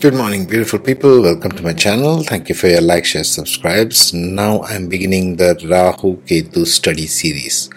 [0.00, 1.22] Good morning, beautiful people.
[1.22, 2.22] Welcome to my channel.
[2.22, 4.14] Thank you for your like, share, subscribes.
[4.14, 7.68] Now I'm beginning the Rahu Ketu study series.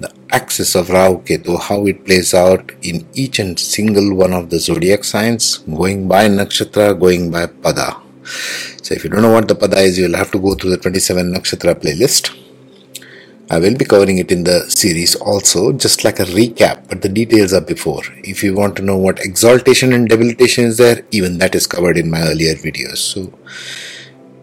[0.00, 4.48] The axis of Rahu Ketu, how it plays out in each and single one of
[4.48, 8.00] the zodiac signs, going by nakshatra, going by pada.
[8.82, 10.78] So if you don't know what the pada is, you'll have to go through the
[10.78, 12.45] 27 nakshatra playlist.
[13.48, 17.08] I will be covering it in the series also, just like a recap, but the
[17.08, 18.02] details are before.
[18.24, 21.96] If you want to know what exaltation and debilitation is there, even that is covered
[21.96, 22.96] in my earlier videos.
[22.96, 23.32] So,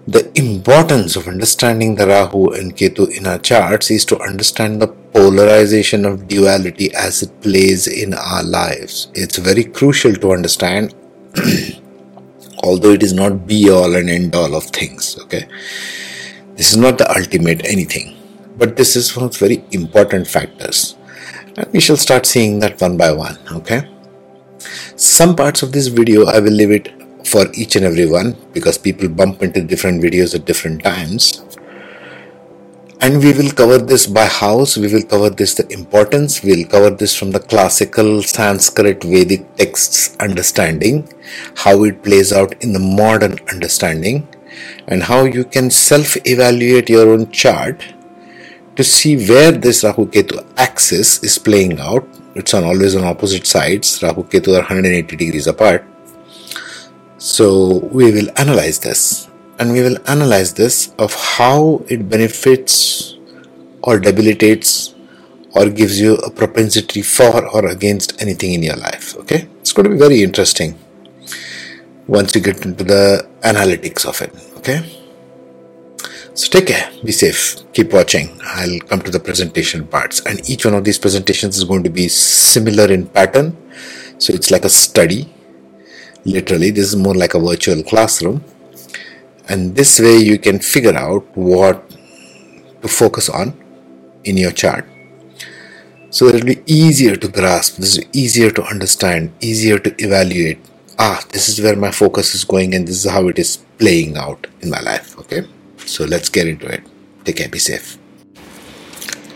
[0.08, 4.88] the importance of understanding the Rahu and Ketu in our charts is to understand the
[4.88, 9.10] polarization of duality as it plays in our lives.
[9.14, 10.96] It's very crucial to understand,
[12.64, 15.20] although it is not be all and end all of things.
[15.24, 15.46] Okay,
[16.56, 18.23] this is not the ultimate anything
[18.58, 20.96] but this is one of the very important factors.
[21.58, 23.90] And we shall start seeing that one by one okay?
[24.96, 26.90] Some parts of this video i will leave it
[27.26, 31.44] for each and every one because people bump into different videos at different times.
[33.02, 34.78] And we will cover this by house.
[34.78, 36.42] We will cover this the importance.
[36.42, 41.10] We'll cover this from the classical sanskrit vedic texts understanding
[41.56, 44.28] how it plays out in the modern understanding
[44.88, 47.84] and how you can self evaluate your own chart
[48.76, 52.08] to see where this Rahu Ketu axis is playing out.
[52.36, 54.02] It's on always on opposite sides.
[54.02, 55.86] Rahu Ketu are 180 degrees apart.
[57.18, 59.30] So we will analyze this
[59.60, 63.18] and we will analyze this of how it benefits
[63.84, 64.96] or debilitates
[65.56, 69.16] or gives you a propensity for or against anything in your life.
[69.18, 70.78] Okay, it's going to be very interesting
[72.08, 74.34] once you get into the analytics of it.
[74.58, 75.03] Okay.
[76.36, 78.40] So take care, be safe, keep watching.
[78.44, 81.92] I'll come to the presentation parts, and each one of these presentations is going to
[81.92, 83.56] be similar in pattern.
[84.18, 85.32] So it's like a study.
[86.26, 88.44] Literally, this is more like a virtual classroom,
[89.48, 91.88] and this way you can figure out what
[92.82, 93.54] to focus on
[94.24, 94.88] in your chart.
[96.10, 100.60] So it'll be easier to grasp, this is easier to understand, easier to evaluate.
[100.98, 104.18] Ah, this is where my focus is going, and this is how it is playing
[104.18, 105.18] out in my life.
[105.20, 105.46] Okay.
[105.86, 106.84] So let's get into it.
[107.26, 107.98] Take care, be safe.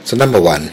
[0.03, 0.71] So, number one,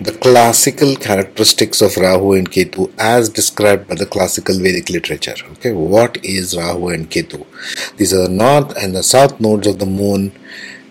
[0.00, 5.36] the classical characteristics of Rahu and Ketu as described by the classical Vedic literature.
[5.52, 7.46] Okay, what is Rahu and Ketu?
[7.96, 10.32] These are the north and the south nodes of the moon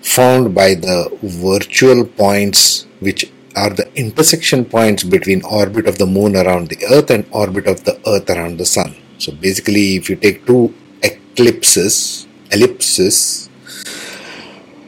[0.01, 6.35] found by the virtual points which are the intersection points between orbit of the moon
[6.35, 8.95] around the earth and orbit of the earth around the sun.
[9.17, 10.73] So basically if you take two
[11.03, 13.44] eclipses, ellipses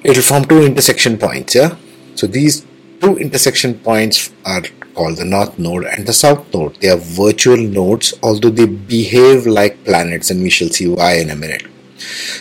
[0.08, 1.76] it will form two intersection points yeah?
[2.16, 2.66] So these
[3.02, 4.64] two intersection points are
[4.96, 6.76] called the north node and the south node.
[6.78, 11.30] They are virtual nodes although they behave like planets and we shall see why in
[11.30, 11.66] a minute.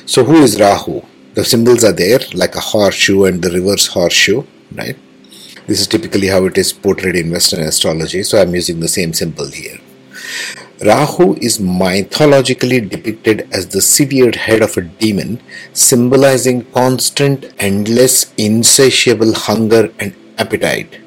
[0.06, 1.02] So who is rahu?
[1.34, 4.96] The symbols are there like a horseshoe and the reverse horseshoe right?
[5.66, 9.12] This is typically how it is portrayed in western astrology so i'm using the same
[9.12, 9.78] symbol here
[10.84, 15.40] Rahu is mythologically depicted as the severed head of a demon,
[15.72, 21.00] symbolizing constant, endless, insatiable hunger and appetite,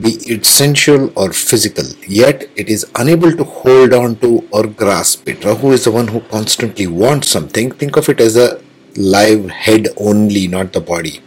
[0.00, 5.28] be it sensual or physical, yet it is unable to hold on to or grasp
[5.28, 5.44] it.
[5.44, 7.72] Rahu is the one who constantly wants something.
[7.72, 8.62] Think of it as a
[8.96, 11.20] live head only, not the body.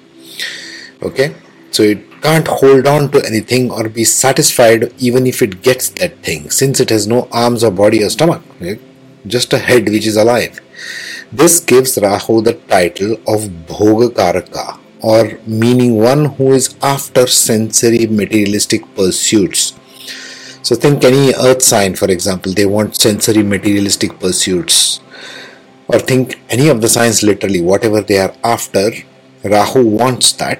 [1.01, 1.35] Okay?
[1.71, 6.17] So it can't hold on to anything or be satisfied even if it gets that
[6.23, 8.41] thing, since it has no arms or body or stomach,
[9.27, 10.59] just a head which is alive.
[11.31, 18.83] This gives Rahu the title of Bhogakaraka, or meaning one who is after sensory materialistic
[18.95, 19.73] pursuits.
[20.63, 24.99] So think any earth sign, for example, they want sensory materialistic pursuits.
[25.87, 28.91] Or think any of the signs literally, whatever they are after,
[29.43, 30.59] Rahu wants that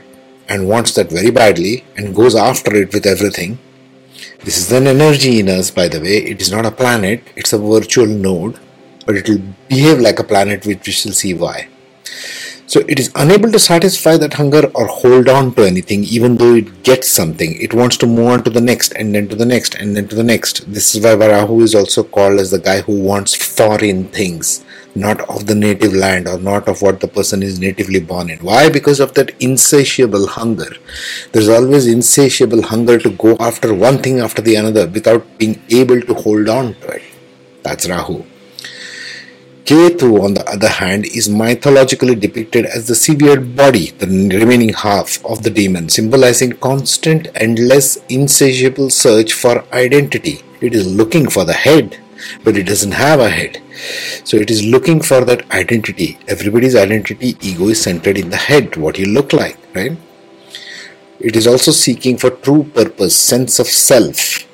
[0.50, 3.60] and wants that very badly and goes after it with everything.
[4.44, 6.18] This is an energy in us, by the way.
[6.18, 8.60] It is not a planet, it's a virtual node,
[9.06, 11.68] but it will behave like a planet, which we shall see why.
[12.66, 16.56] So it is unable to satisfy that hunger or hold on to anything, even though
[16.56, 17.60] it gets something.
[17.60, 20.08] It wants to move on to the next, and then to the next, and then
[20.08, 20.72] to the next.
[20.72, 24.64] This is why Varahu is also called as the guy who wants foreign things
[25.00, 28.40] not of the native land or not of what the person is natively born in.
[28.40, 28.70] Why?
[28.70, 30.72] Because of that insatiable hunger.
[31.32, 36.02] There's always insatiable hunger to go after one thing after the another without being able
[36.02, 37.04] to hold on to it.
[37.64, 38.26] That's Rahu.
[39.70, 45.24] Ketu, on the other hand, is mythologically depicted as the severed body, the remaining half
[45.24, 50.42] of the demon, symbolizing constant, endless, insatiable search for identity.
[50.60, 52.00] It is looking for the head
[52.44, 53.62] but it doesn't have a head.
[54.24, 56.18] So it is looking for that identity.
[56.28, 59.98] Everybody's identity, ego is centered in the head, what you look like, right?
[61.20, 64.48] It is also seeking for true purpose, sense of self.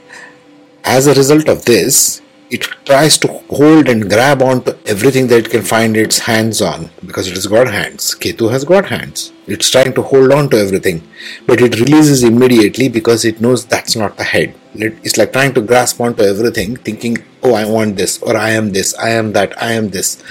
[0.84, 5.50] As a result of this, it tries to hold and grab onto everything that it
[5.50, 8.16] can find its hands on because it has got hands.
[8.16, 9.32] Ketu has got hands.
[9.48, 11.02] It's trying to hold on to everything,
[11.48, 14.54] but it releases immediately because it knows that's not the head.
[14.76, 18.72] It's like trying to grasp onto everything, thinking, oh, I want this, or I am
[18.72, 20.22] this, I am that, I am this.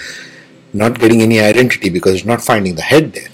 [0.72, 3.28] Not getting any identity because it's not finding the head there.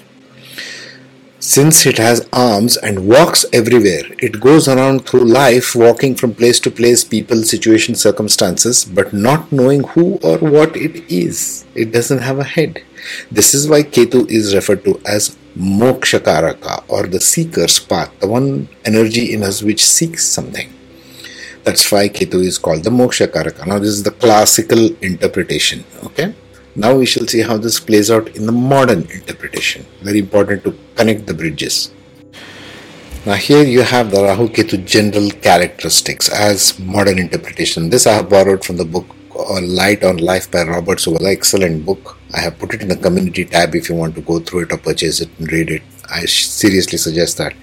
[1.43, 6.61] Since it has arms and walks everywhere, it goes around through life walking from place
[6.61, 11.65] to place, people, situations, circumstances, but not knowing who or what it is.
[11.75, 12.83] It doesn't have a head.
[13.33, 18.69] This is why Ketu is referred to as Mokshakaraka or the seeker's path, the one
[18.85, 20.71] energy in us which seeks something.
[21.65, 23.67] That's why Ketu is called the Mokshakaraka.
[23.67, 25.85] Now, this is the classical interpretation.
[26.05, 26.35] Okay.
[26.77, 29.85] Now we shall see how this plays out in the modern interpretation.
[30.03, 31.93] Very important to connect the bridges.
[33.27, 37.91] Now here you have the Rahu Ketu general characteristics as modern interpretation.
[37.91, 39.07] This I have borrowed from the book
[39.37, 41.33] uh, Light on Life by Robert Svoboda.
[41.33, 42.17] Excellent book.
[42.33, 44.73] I have put it in the community tab if you want to go through it
[44.73, 45.83] or purchase it and read it.
[46.09, 47.55] I seriously suggest that.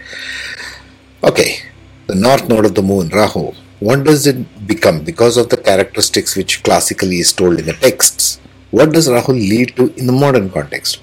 [1.23, 1.59] Okay,
[2.07, 3.53] the north node of the moon, Rahu.
[3.79, 8.39] What does it become because of the characteristics which classically is told in the texts?
[8.69, 10.99] What does Rahu lead to in the modern context?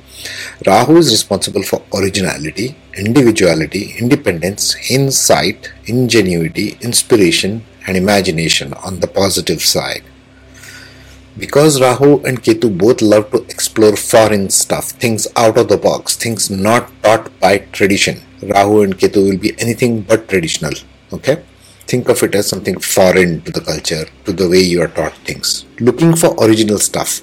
[0.67, 9.63] Rahu is responsible for originality, individuality, independence, insight, ingenuity, inspiration, and imagination on the positive
[9.63, 10.03] side.
[11.39, 16.17] Because Rahu and Ketu both love to explore foreign stuff, things out of the box,
[16.17, 20.75] things not taught by tradition, Rahu and Ketu will be anything but traditional.
[21.13, 21.43] Okay?
[21.95, 25.17] Think of it as something foreign to the culture, to the way you are taught
[25.29, 25.65] things.
[25.79, 27.21] Looking for original stuff.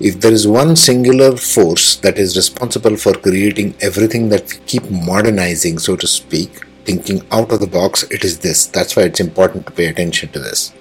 [0.00, 4.90] If there is one singular force that is responsible for creating everything that we keep
[4.90, 8.64] modernizing, so to speak, thinking out of the box, it is this.
[8.76, 10.72] That's why it's important to pay attention to this.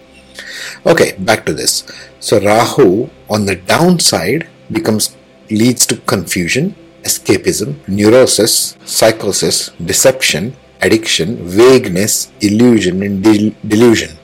[0.86, 1.74] Okay, back to this.
[2.22, 5.18] So Rahu on the downside becomes
[5.50, 6.74] leads to confusion,
[7.04, 14.18] escapism, neurosis, psychosis, deception, addiction, vagueness, illusion, and del- delusion.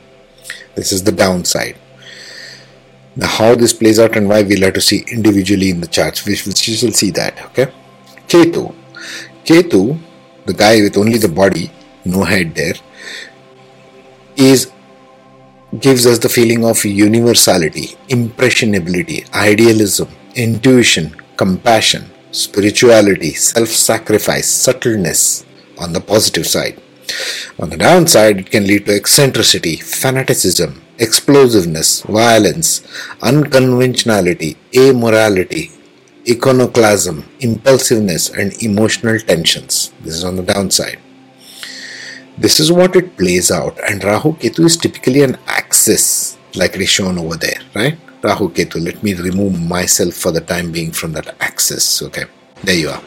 [0.75, 1.77] This is the downside.
[3.15, 6.25] Now, how this plays out and why we'll have to see individually in the charts,
[6.25, 7.41] which we shall see that.
[7.47, 7.71] Okay,
[8.27, 8.73] Ketu.
[9.45, 9.97] Ketu,
[10.45, 11.71] the guy with only the body,
[12.03, 12.73] no head there,
[14.35, 14.71] is
[15.79, 25.45] gives us the feeling of universality, impressionability, idealism, intuition, compassion, spirituality, self sacrifice, subtleness,
[25.79, 26.81] on the positive side.
[27.59, 32.81] On the downside, it can lead to eccentricity, fanaticism, explosiveness, violence,
[33.21, 35.71] unconventionality, amorality,
[36.29, 39.93] iconoclasm, impulsiveness, and emotional tensions.
[40.01, 40.99] This is on the downside.
[42.37, 46.81] This is what it plays out, and Rahu Ketu is typically an axis, like it
[46.81, 47.97] is shown over there, right?
[48.21, 48.83] Rahu Ketu.
[48.83, 52.01] Let me remove myself for the time being from that axis.
[52.01, 52.25] Okay,
[52.63, 53.01] there you are.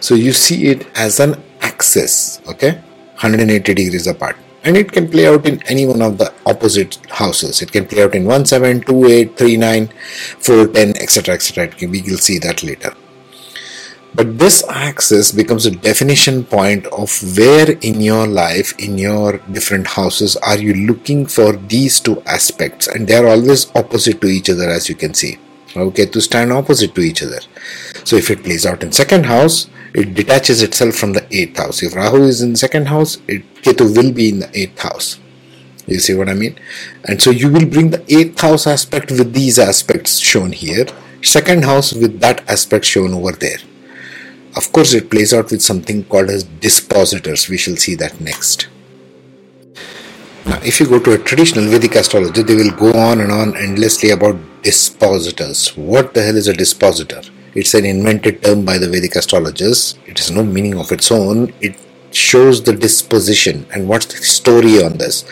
[0.00, 2.72] So you see it as an axis okay?
[3.14, 4.36] 180 degrees apart.
[4.64, 7.60] And it can play out in any one of the opposite houses.
[7.60, 9.88] It can play out in 1 7 2 8 3 9
[10.40, 12.94] 4 10 etc etc we will see that later.
[14.14, 19.88] But this axis becomes a definition point of where in your life in your different
[19.88, 22.86] houses are you looking for these two aspects?
[22.86, 25.38] And they are always opposite to each other as you can see.
[25.76, 27.40] Okay to stand opposite to each other.
[28.04, 31.82] So if it plays out in second house it detaches itself from the 8th house.
[31.82, 35.20] If Rahu is in second house, it, Ketu will be in the 8th house.
[35.86, 36.58] You see what I mean?
[37.04, 40.86] And so you will bring the 8th house aspect with these aspects shown here,
[41.22, 43.58] second house with that aspect shown over there.
[44.56, 47.48] Of course, it plays out with something called as dispositors.
[47.48, 48.68] We shall see that next.
[50.46, 53.56] Now, if you go to a traditional Vedic astrology, they will go on and on
[53.56, 55.68] endlessly about dispositors.
[55.76, 57.22] What the hell is a dispositor?
[57.54, 59.96] It's an invented term by the Vedic astrologers.
[60.06, 61.54] It has no meaning of its own.
[61.60, 61.76] It
[62.10, 65.24] shows the disposition and what's the story on this.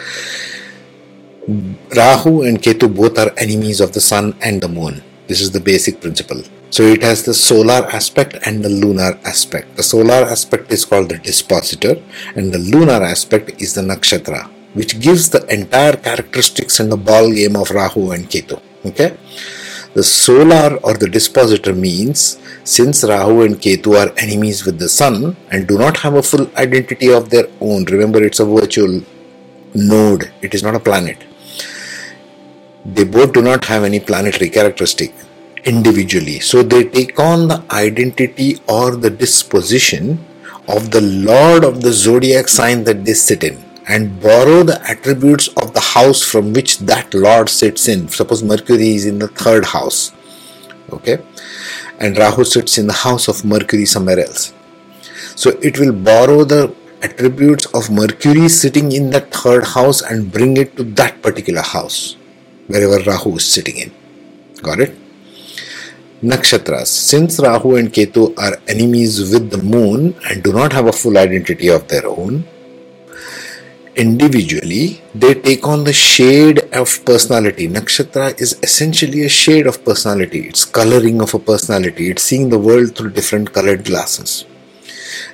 [1.97, 5.02] Rahu and Ketu both are enemies of the sun and the moon.
[5.26, 6.43] This is the basic principle.
[6.71, 9.76] So it has the solar aspect and the lunar aspect.
[9.76, 12.00] The solar aspect is called the dispositor
[12.37, 17.33] and the lunar aspect is the nakshatra, which gives the entire characteristics and the ball
[17.33, 18.62] game of Rahu and Ketu.
[18.87, 19.17] Okay?
[19.94, 25.37] The solar or the dispositor means since Rahu and Ketu are enemies with the sun
[25.50, 29.02] and do not have a full identity of their own, remember it's a virtual
[29.75, 31.18] node, it is not a planet.
[32.84, 35.14] they both do not have any planetary characteristic
[35.64, 36.40] individually.
[36.40, 40.25] So they take on the identity or the disposition
[40.68, 45.49] of the lord of the zodiac sign that they sit in and borrow the attributes
[45.49, 48.09] of the house from which that lord sits in.
[48.09, 50.12] Suppose Mercury is in the third house,
[50.91, 51.19] okay,
[51.99, 54.53] and Rahu sits in the house of Mercury somewhere else.
[55.35, 60.57] So it will borrow the attributes of Mercury sitting in that third house and bring
[60.57, 62.17] it to that particular house,
[62.69, 63.93] wherever Rahu is sitting in.
[64.62, 64.97] Got it?
[66.23, 66.87] Nakshatras.
[66.87, 71.19] Since Rahu and Ketu are enemies with the moon and do not have a full
[71.19, 72.45] identity of their own,
[73.96, 77.68] individually they take on the shade of personality.
[77.68, 82.58] Nakshatra is essentially a shade of personality, it's coloring of a personality, it's seeing the
[82.58, 84.44] world through different colored glasses.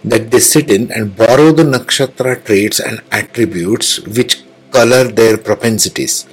[0.05, 6.27] That they sit in and borrow the nakshatra traits and attributes which color their propensities.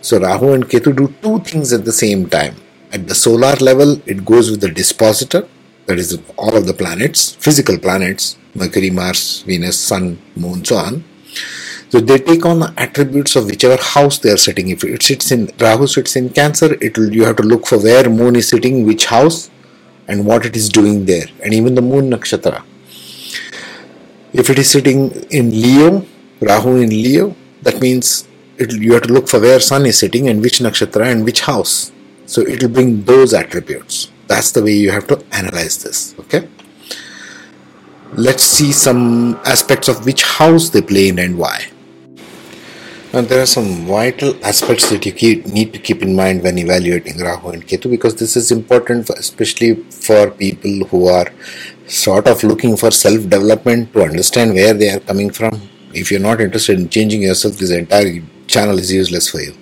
[0.00, 2.56] So Rahu and Ketu do two things at the same time
[2.92, 5.48] at the solar level, it goes with the dispositor,
[5.86, 11.04] that is all of the planets, physical planets, Mercury, Mars, Venus, Sun, Moon, so on.
[11.92, 14.70] So they take on the attributes of whichever house they are sitting.
[14.70, 17.76] If it sits in Rahu sits in Cancer, it will you have to look for
[17.76, 19.50] where Moon is sitting, which house,
[20.08, 22.62] and what it is doing there, and even the Moon Nakshatra.
[24.32, 26.06] If it is sitting in Leo,
[26.40, 30.30] Rahu in Leo, that means it, you have to look for where Sun is sitting
[30.30, 31.92] and which nakshatra and which house.
[32.24, 34.10] So it will bring those attributes.
[34.28, 36.14] That's the way you have to analyze this.
[36.20, 36.48] Okay.
[38.14, 41.66] Let's see some aspects of which house they play in and why.
[43.12, 46.56] Now there are some vital aspects that you keep, need to keep in mind when
[46.56, 51.26] evaluating Rahu and Ketu because this is important, for, especially for people who are
[51.86, 55.60] sort of looking for self-development to understand where they are coming from.
[55.92, 59.54] If you're not interested in changing yourself, this entire channel is useless for you.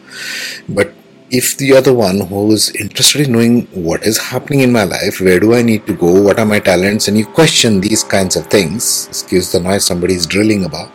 [0.69, 0.95] But
[1.33, 5.41] if you're the one who's interested in knowing what is happening in my life, where
[5.41, 8.47] do I need to go, what are my talents, and you question these kinds of
[8.47, 10.93] things, excuse the noise somebody is drilling about.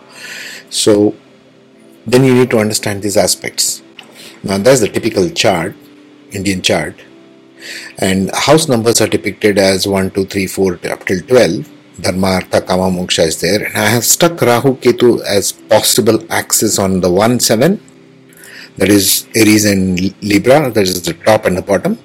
[0.70, 1.16] So
[2.06, 3.82] then you need to understand these aspects.
[4.44, 5.76] Now that's the typical chart,
[6.32, 6.96] Indian chart.
[7.98, 11.72] And house numbers are depicted as 1, 2, 3, 4 up till 12.
[12.02, 13.66] Dharma, Artha, Kama, Moksha is there.
[13.66, 17.80] And I have stuck Rahu Ketu as possible axis on the 1, 7
[18.78, 21.98] that is Aries and Libra, that is the top and the bottom.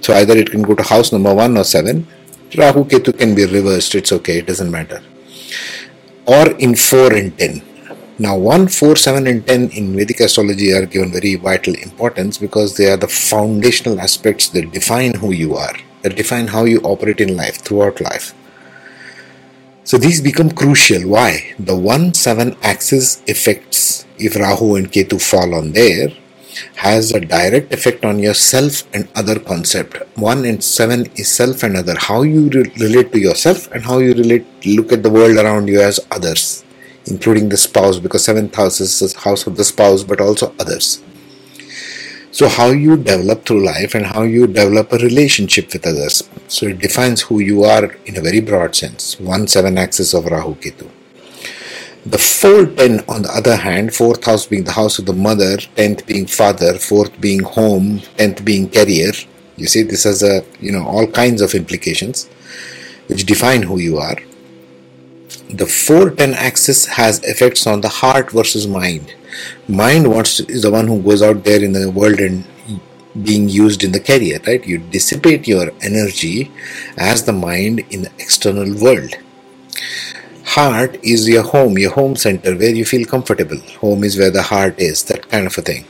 [0.00, 2.06] So either it can go to house number 1 or 7.
[2.56, 5.02] Rahu Ketu can be reversed, it's okay, it doesn't matter.
[6.26, 7.62] Or in 4 and 10.
[8.16, 12.76] Now 1, 4, 7 and 10 in Vedic astrology are given very vital importance because
[12.76, 17.20] they are the foundational aspects that define who you are, that define how you operate
[17.20, 18.32] in life, throughout life.
[19.82, 21.08] So these become crucial.
[21.08, 21.54] Why?
[21.58, 26.10] The 1 7 axis effects, if Rahu and Ketu fall on there,
[26.76, 29.96] has a direct effect on your self and other concept.
[30.16, 31.96] 1 and 7 is self and other.
[31.98, 35.68] How you re- relate to yourself and how you relate, look at the world around
[35.68, 36.63] you as others,
[37.06, 41.02] including the spouse, because 7th house is the house of the spouse, but also others.
[42.30, 46.28] So, how you develop through life and how you develop a relationship with others.
[46.48, 49.20] So, it defines who you are in a very broad sense.
[49.20, 50.90] 1 7 axis of Rahu Ketu.
[52.04, 55.58] The 4 10, on the other hand, fourth house being the house of the mother,
[55.76, 59.12] 10th being father, fourth being home, 10th being career.
[59.56, 62.28] You see, this has a, you know, all kinds of implications
[63.06, 64.16] which define who you are.
[65.54, 69.14] The 410 axis has effects on the heart versus mind.
[69.68, 72.44] Mind wants to, is the one who goes out there in the world and
[73.22, 74.66] being used in the career right?
[74.66, 76.50] You dissipate your energy
[76.98, 79.14] as the mind in the external world.
[80.44, 83.60] Heart is your home your home center where you feel comfortable.
[83.84, 85.84] Home is where the heart is that kind of a thing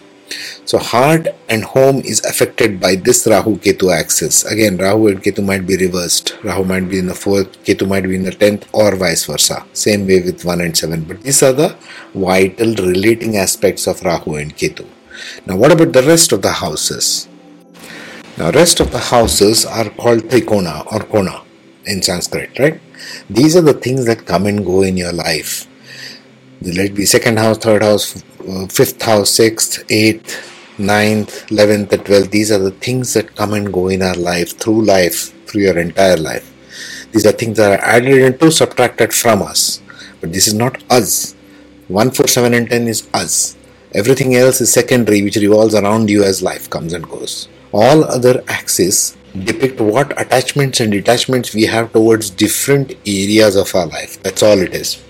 [0.67, 4.45] so heart and home is affected by this Rahu Ketu axis.
[4.45, 6.39] Again, Rahu and Ketu might be reversed.
[6.43, 9.65] Rahu might be in the fourth, Ketu might be in the tenth, or vice versa.
[9.75, 11.05] Same way with one and seven.
[11.05, 11.77] But these are the
[12.15, 14.87] vital relating aspects of Rahu and Ketu.
[15.47, 17.29] Now, what about the rest of the houses?
[18.39, 21.43] Now, rest of the houses are called Trikona or Kona
[21.85, 22.81] in Sanskrit, right?
[23.29, 25.69] These are the things that come and go in your life.
[26.63, 32.05] Let it be second house, third house, uh, fifth house, sixth, eighth, ninth, eleventh, and
[32.05, 32.31] twelfth.
[32.31, 35.79] These are the things that come and go in our life, through life, through your
[35.79, 36.51] entire life.
[37.13, 39.81] These are things that are added into, subtracted from us.
[40.21, 41.35] But this is not us.
[41.89, 43.57] 1, 4, 7, and 10 is us.
[43.95, 47.49] Everything else is secondary, which revolves around you as life comes and goes.
[47.73, 53.87] All other axes depict what attachments and detachments we have towards different areas of our
[53.87, 54.23] life.
[54.23, 55.03] That's all it is.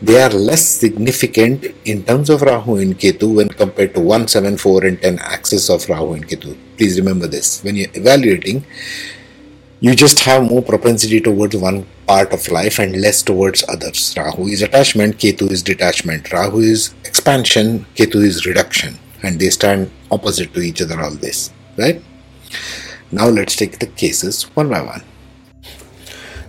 [0.00, 4.56] They are less significant in terms of Rahu and Ketu when compared to 1, 7,
[4.56, 6.56] 4 and 10 axis of Rahu and Ketu.
[6.76, 7.62] Please remember this.
[7.62, 8.64] When you're evaluating,
[9.80, 14.14] you just have more propensity towards one part of life and less towards others.
[14.16, 16.32] Rahu is attachment, Ketu is detachment.
[16.32, 18.98] Rahu is expansion, Ketu is reduction.
[19.22, 21.50] And they stand opposite to each other, all this.
[21.76, 22.02] Right?
[23.12, 25.02] Now let's take the cases one by one.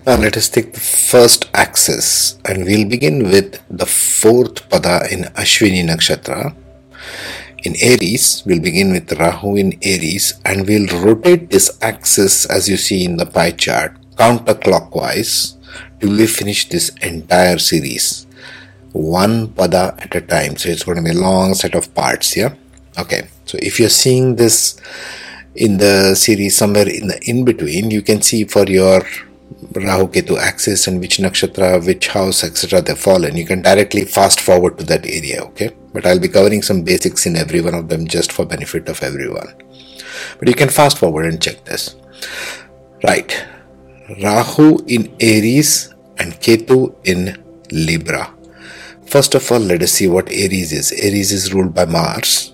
[0.03, 5.29] Now let us take the first axis and we'll begin with the fourth pada in
[5.38, 6.55] Ashwini Nakshatra.
[7.62, 12.77] In Aries, we'll begin with Rahu in Aries and we'll rotate this axis as you
[12.77, 15.53] see in the pie chart counterclockwise
[16.00, 18.25] till we finish this entire series.
[18.93, 20.58] One pada at a time.
[20.58, 22.55] So it's going to be a long set of parts, yeah?
[22.98, 24.81] Okay, so if you're seeing this
[25.53, 29.05] in the series somewhere in the in between, you can see for your
[29.74, 32.82] Rahu Ketu axis and which nakshatra, which house, etc.
[32.82, 33.38] they fall in.
[33.38, 35.72] You can directly fast forward to that area, okay?
[35.94, 39.01] But I'll be covering some basics in every one of them just for benefit of
[39.01, 39.54] everyone.
[40.40, 41.96] But you can fast forward and check this.
[43.04, 43.46] Right.
[44.22, 48.34] Rahu in Aries and Ketu in Libra.
[49.06, 50.92] First of all, let us see what Aries is.
[50.92, 52.54] Aries is ruled by Mars.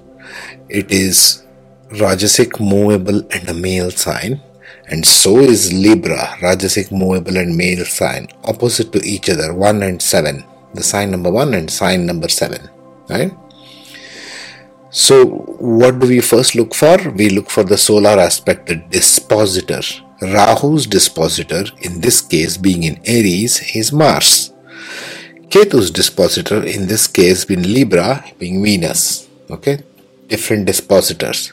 [0.69, 1.43] It is
[1.89, 4.41] Rajasic, movable, and a male sign
[4.87, 10.01] and so is Libra, Rajasic movable and male sign, opposite to each other, 1 and
[10.01, 10.45] 7.
[10.73, 12.69] The sign number 1 and sign number 7.
[13.09, 13.33] Right?
[14.89, 16.97] So, what do we first look for?
[17.11, 19.81] We look for the solar aspect, the dispositor.
[20.21, 24.53] Rahu's dispositor, in this case being in Aries, is Mars.
[25.49, 29.27] Ketu's dispositor, in this case being Libra, being Venus.
[29.49, 29.83] Okay?
[30.27, 31.51] Different dispositors.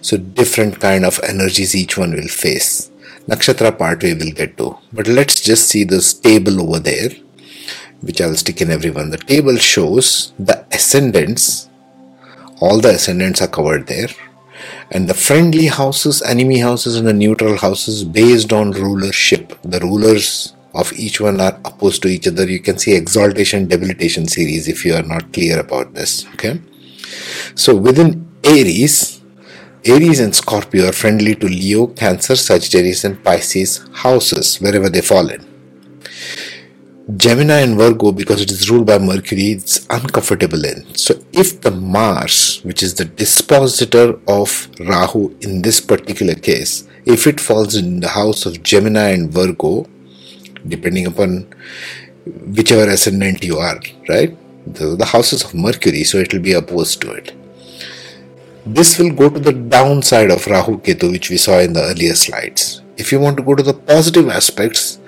[0.00, 2.90] So different kind of energies each one will face.
[3.28, 4.78] Nakshatra part we will get to.
[4.92, 7.10] But let's just see this table over there,
[8.00, 9.10] which I'll stick in everyone.
[9.10, 11.68] The table shows the ascendants.
[12.60, 14.08] All the ascendants are covered there.
[14.90, 19.58] And the friendly houses, enemy houses, and the neutral houses based on rulership.
[19.62, 22.48] The rulers of each one are opposed to each other.
[22.48, 26.26] You can see exaltation, debilitation series if you are not clear about this.
[26.34, 26.60] Okay.
[27.54, 29.15] So within Aries,
[29.88, 35.28] Aries and Scorpio are friendly to Leo, Cancer, Sagittarius, and Pisces houses wherever they fall
[35.30, 35.46] in.
[37.16, 40.92] Gemini and Virgo, because it is ruled by Mercury, it's uncomfortable in.
[40.96, 47.28] So, if the Mars, which is the dispositor of Rahu in this particular case, if
[47.28, 49.86] it falls in the house of Gemini and Virgo,
[50.66, 51.46] depending upon
[52.56, 54.36] whichever ascendant you are, right?
[54.66, 57.32] The, the houses of Mercury, so it will be opposed to it.
[58.66, 62.16] This will go to the downside of Rahu Ketu, which we saw in the earlier
[62.16, 62.82] slides.
[62.96, 64.98] If you want to go to the positive aspects,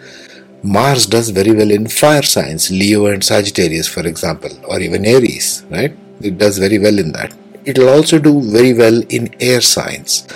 [0.63, 5.65] Mars does very well in fire signs, Leo and Sagittarius, for example, or even Aries,
[5.71, 5.93] right?
[6.21, 7.35] It does very well in that.
[7.65, 10.29] It will also do very well in air signs.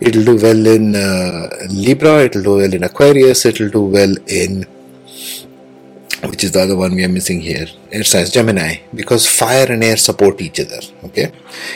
[0.00, 3.70] It will do well in uh, Libra, it will do well in Aquarius, it will
[3.70, 4.66] do well in
[6.24, 7.66] which is the other one we are missing here.
[7.90, 11.32] Air signs gemini because fire and air support each other okay?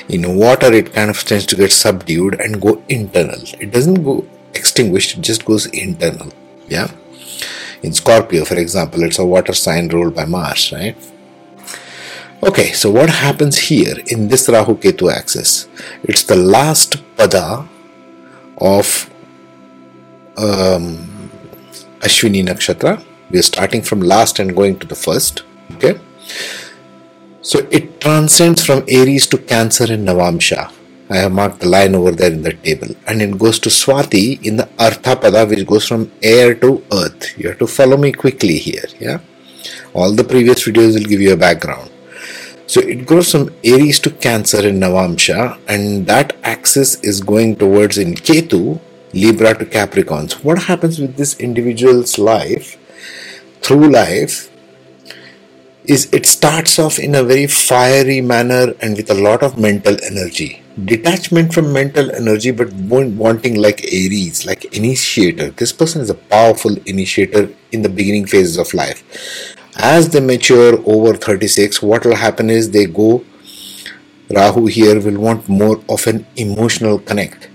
[0.08, 3.40] In water it kind of tends to get subdued and go internal.
[3.60, 6.32] It doesn't go extinguished it just goes internal
[6.68, 6.90] yeah?
[7.82, 10.96] In scorpio for example it's a water sign ruled by mars right?
[12.42, 15.68] Okay so what happens here in this rahu ketu axis?
[16.04, 17.66] It's the last pada
[18.58, 19.10] of
[20.38, 21.30] um,
[22.00, 25.98] ashwini nakshatra we are starting from last and going to the first okay?
[27.42, 30.72] So it transcends from aries to cancer in navamsha
[31.08, 32.88] i have marked the line over there in the table.
[33.06, 37.38] And it goes to swati in the arthapada which goes from air to earth.
[37.38, 39.20] You have to follow me quickly here yeah?
[39.94, 41.90] All the previous videos will give you a background.
[42.66, 47.96] So it goes from Aries to Cancer in Navamsha, and that axis is going towards
[47.96, 48.80] in Ketu,
[49.12, 50.32] Libra to Capricorns.
[50.44, 52.76] What happens with this individual's life
[53.66, 54.34] through life
[55.94, 59.96] is it starts off in a very fiery manner and with a lot of mental
[60.04, 60.62] energy.
[60.84, 65.50] Detachment from mental energy but wanting like aries like initiator.
[65.50, 69.02] This person is a powerful initiator in the beginning phases of life.
[69.76, 73.24] As they mature over 36 what will happen is they go
[74.30, 77.48] rahu here will want more of an emotional connect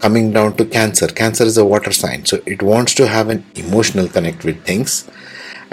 [0.00, 1.06] coming down to cancer.
[1.06, 5.08] Cancer is a water sign so it wants to have an emotional connect with things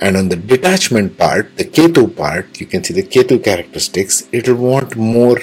[0.02, 4.50] and on the detachment part, the Ketu part, you can see the Ketu characteristics, it
[4.50, 5.38] will want more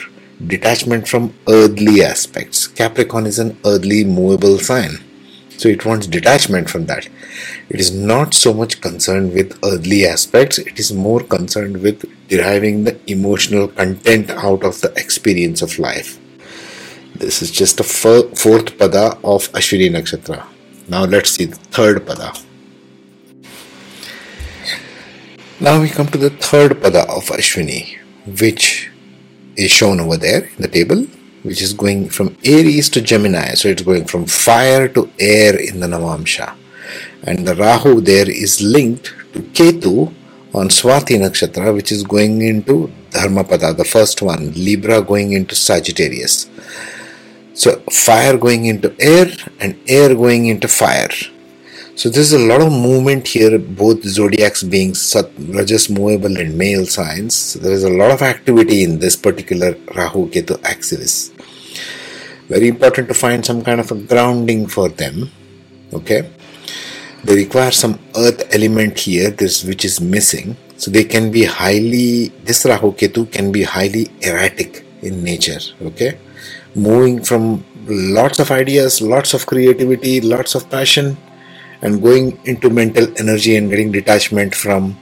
[0.44, 2.66] detachment from earthly aspects.
[2.66, 4.99] Capricorn is an earthly movable sign.
[5.57, 7.09] So it wants detachment from that.
[7.68, 12.85] It is not so much concerned with earthly aspects, it is more concerned with deriving
[12.85, 16.18] the emotional content out of the experience of life.
[17.14, 20.47] This is just the fourth pada of Ashwini Nakshatra.
[20.88, 22.47] Now let's see the third pada.
[25.61, 27.99] Now we come to the third pada of Ashwini,
[28.40, 28.92] which
[29.57, 31.03] is shown over there in the table,
[31.42, 33.55] which is going from Aries to Gemini.
[33.55, 36.55] So it's going from fire to air in the Navamsha.
[37.25, 40.14] And the Rahu there is linked to Ketu
[40.55, 46.49] on Swati Nakshatra, which is going into Dharmapada, the first one, Libra going into Sagittarius.
[47.55, 49.27] So fire going into air
[49.59, 51.11] and air going into fire.
[51.98, 56.87] So there's a lot of movement here, both zodiacs being Sat, Rajas movable and male
[56.87, 57.34] signs.
[57.34, 61.32] So there is a lot of activity in this particular Rahu Ketu axis.
[62.46, 65.32] Very important to find some kind of a grounding for them.
[65.92, 66.30] Okay.
[67.24, 70.56] They require some earth element here, this which is missing.
[70.76, 75.58] So they can be highly this Rahu Ketu can be highly erratic in nature.
[75.82, 76.16] Okay.
[76.76, 81.16] Moving from lots of ideas, lots of creativity, lots of passion
[81.83, 84.97] and going into mental energy and getting detachment from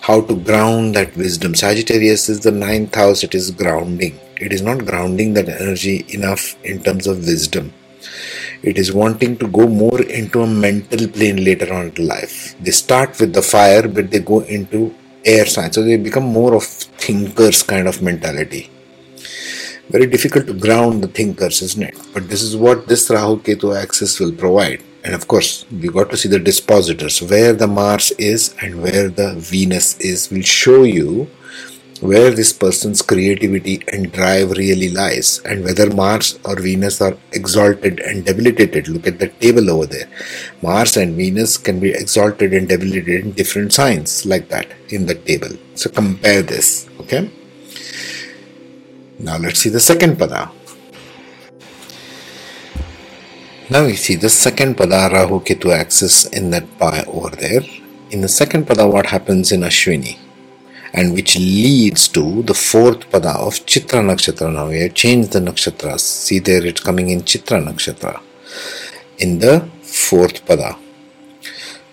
[0.00, 1.54] how to ground that wisdom.
[1.54, 4.18] Sagittarius is the ninth house, it is grounding.
[4.36, 7.72] It is not grounding that energy enough in terms of wisdom.
[8.62, 12.56] It is wanting to go more into a mental plane later on in life.
[12.60, 15.72] They start with the fire, but they go into air sign.
[15.72, 18.70] So they become more of thinkers kind of mentality.
[19.90, 21.98] Very difficult to ground the thinkers, isn't it?
[22.14, 26.10] But this is what this Rahu Ketu axis will provide and of course we got
[26.10, 30.82] to see the dispositors where the mars is and where the venus is will show
[30.84, 31.28] you
[32.02, 38.00] where this person's creativity and drive really lies and whether mars or venus are exalted
[38.00, 38.88] and debilitated.
[38.88, 40.08] Look at the table over there.
[40.62, 45.14] Mars and venus can be exalted and debilitated in different signs like that in the
[45.14, 45.50] table.
[45.76, 47.30] So compare this okay?
[49.20, 50.50] Now let's see the second pada
[53.70, 57.62] Now you see the second pada Rahu Ketu axis in that pie over there.
[58.10, 60.18] In the second pada, what happens in Ashwini?
[60.92, 64.52] And which leads to the fourth pada of Chitra Nakshatra.
[64.52, 66.00] Now we have changed the nakshatras.
[66.00, 68.20] See there, it's coming in Chitra Nakshatra.
[69.18, 70.76] In the fourth pada.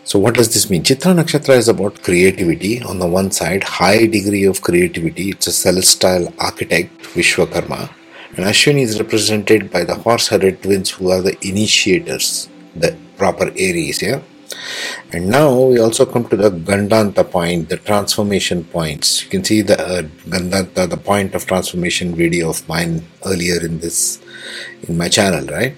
[0.03, 0.81] So what does this mean?
[0.81, 2.81] Chitra Nakshatra is about creativity.
[2.81, 5.29] On the one side, high degree of creativity.
[5.29, 7.89] It's a celestial architect, Vishwakarma
[8.35, 14.01] and Ashwini is represented by the horse-headed twins who are the initiators, the proper Aries,
[14.01, 14.21] yeah.
[15.11, 19.23] And now we also come to the Gandanta point, the transformation points.
[19.23, 23.79] You can see the uh, Gandanta, the point of transformation video of mine earlier in
[23.79, 24.19] this,
[24.87, 25.75] in my channel, right?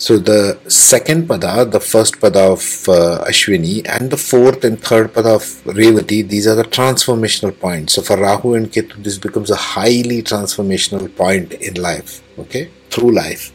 [0.00, 5.12] So the second pada, the first pada of uh, Ashwini, and the fourth and third
[5.12, 5.42] pada of
[5.74, 7.92] Revati, these are the transformational points.
[7.92, 13.12] So for Rahu and Ketu, this becomes a highly transformational point in life, okay, through
[13.12, 13.52] life.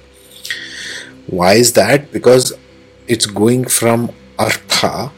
[1.25, 2.11] Why is that?
[2.11, 2.53] Because
[3.07, 5.11] it's going from Artha,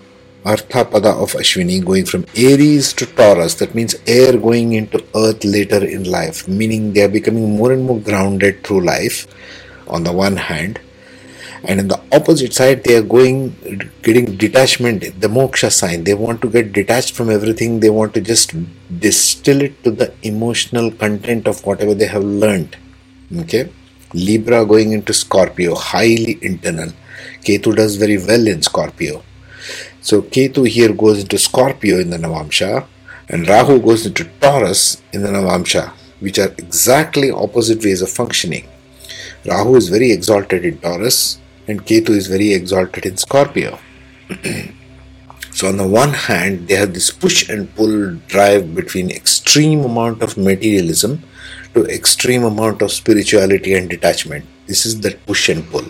[0.46, 3.56] Artha pada of Ashwini, going from Aries to Taurus.
[3.56, 7.84] That means air going into Earth later in life, meaning they are becoming more and
[7.84, 9.28] more grounded through life
[9.90, 10.80] on the one hand
[11.64, 13.56] and in the opposite side they are going
[14.04, 16.04] getting detachment the moksha sign.
[16.04, 17.80] They want to get detached from everything.
[17.80, 18.54] They want to just
[19.00, 22.78] distill it to the emotional content of whatever they have learned.
[23.40, 23.70] Okay?
[24.14, 26.92] Libra going into scorpio highly internal.
[27.44, 29.24] Ketu does very well in scorpio.
[30.02, 32.86] So ketu here goes into scorpio in the navamsha
[33.30, 38.68] and rahu goes into taurus in the navamsha which are exactly opposite ways of functioning.
[39.46, 43.80] Rahu is very exalted in taurus and Ketu is very exalted in Scorpio.
[45.52, 50.22] so on the one hand, they have this push and pull drive between extreme amount
[50.22, 51.24] of materialism
[51.74, 54.46] to extreme amount of spirituality and detachment.
[54.66, 55.86] This is that push and pull.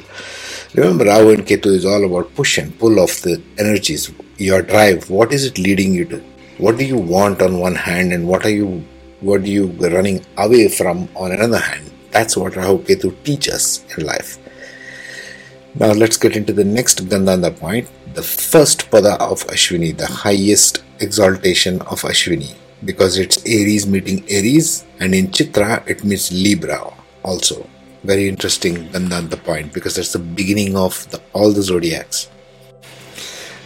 [0.74, 5.10] Remember, Rahu and Ketu is all about push and pull of the energies, your drive.
[5.10, 6.24] What is it leading you to?
[6.58, 8.84] What do you want on one hand, and what are you,
[9.22, 11.92] what are you running away from on another hand?
[12.12, 14.38] That's what Rahu Ketu teach us in life.
[15.80, 20.82] Now let's get into the next Gandanta point, the first pada of Ashwini, the highest
[21.00, 26.82] exaltation of Ashwini, because it's Aries meeting Aries, and in Chitra it meets Libra
[27.22, 27.70] also.
[28.04, 32.28] Very interesting Gandanta point because that's the beginning of the, all the zodiacs.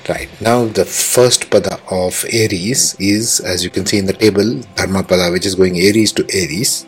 [0.10, 4.60] Right now, the first pada of Aries is, as you can see in the table,
[4.76, 6.86] Dharma pada, which is going Aries to Aries.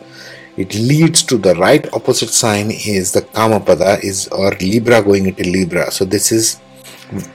[0.56, 5.42] It leads to the right opposite sign is the Kamapada is or Libra going into
[5.42, 5.90] Libra.
[5.90, 6.60] So this is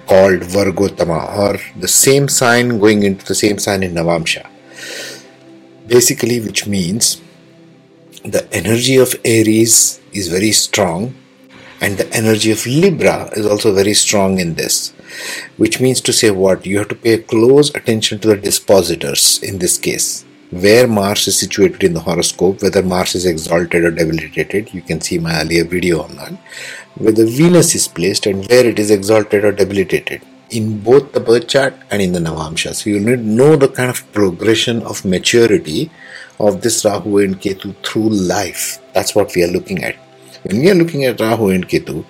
[0.07, 4.47] called Vargottama or the same sign going into the same sign in Navamsha.
[5.85, 7.21] Basically, which means
[8.23, 11.13] the energy of Aries is very strong
[11.81, 14.91] and the energy of Libra is also very strong in this.
[15.57, 16.65] Which means to say what?
[16.65, 21.39] You have to pay close attention to the dispositors in this case where Mars is
[21.39, 24.73] situated in the horoscope, whether Mars is exalted or debilitated.
[24.73, 26.33] You can see my earlier video on that.
[26.95, 31.47] Whether Venus is placed and where it is exalted or debilitated in both the birth
[31.47, 32.73] chart and in the Navamsha.
[32.73, 35.91] So you need to know the kind of progression of maturity
[36.39, 38.79] of this Rahu and Ketu through life.
[38.93, 39.95] That's what we are looking at.
[40.43, 42.05] When we are looking at Rahu and Ketu,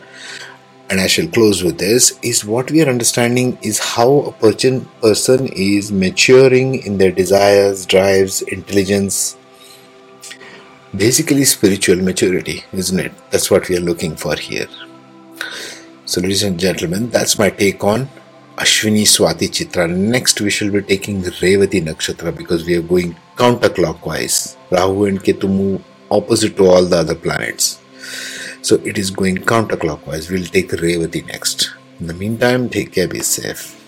[0.90, 4.86] and I shall close with this, is what we are understanding is how a person,
[5.02, 9.38] person is maturing in their desires, drives, intelligence,
[10.96, 13.12] basically spiritual maturity, isn't it?
[13.30, 14.68] That's what we are looking for here.
[16.06, 18.10] So, ladies and gentlemen, that's my take on
[18.58, 19.88] Ashwini Swati Chitra.
[19.96, 24.58] Next, we shall be taking Revati Nakshatra because we are going counterclockwise.
[24.72, 27.79] Rahu and Ketu move opposite to all the other planets.
[28.62, 30.30] So it is going counterclockwise.
[30.30, 31.72] We'll take the Revati next.
[32.00, 33.79] In the meantime, take care, be safe.